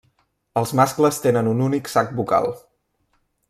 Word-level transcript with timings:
Els 0.61 0.71
mascles 0.79 1.21
tenen 1.27 1.51
un 1.53 1.63
únic 1.67 1.93
sac 1.97 2.13
bucal. 2.21 2.51